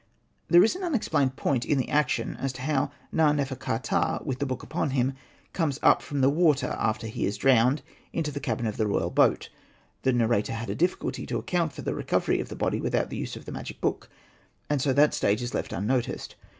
[0.47, 3.53] There is an unexplained point in the action as to how Na.nefer.
[3.55, 5.13] ka.ptah, with the book upon him,
[5.53, 9.11] comes up from the water, after he is drowned, into the cabin of the royal
[9.11, 9.49] boat.
[10.01, 13.17] The narrator had a difficulty to account for the recovery of the body without the
[13.17, 14.09] use of the magic book,
[14.71, 16.33] and so that stage is left un noticed.